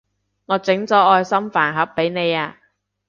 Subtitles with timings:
[0.47, 2.57] 我整咗愛心飯盒畀你啊